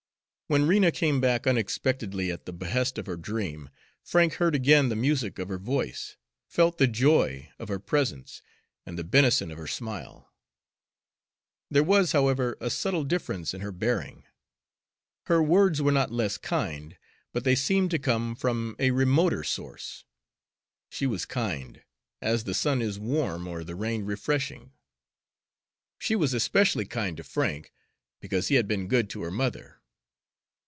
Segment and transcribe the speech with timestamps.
[0.47, 3.69] When Rena came back unexpectedly at the behest of her dream,
[4.03, 8.41] Frank heard again the music of her voice, felt the joy of her presence
[8.85, 10.29] and the benison of her smile.
[11.69, 14.25] There was, however, a subtle difference in her bearing.
[15.27, 16.97] Her words were not less kind,
[17.31, 20.03] but they seemed to come from a remoter source.
[20.89, 21.81] She was kind,
[22.21, 24.73] as the sun is warm or the rain refreshing;
[25.97, 27.71] she was especially kind to Frank,
[28.19, 29.77] because he had been good to her mother.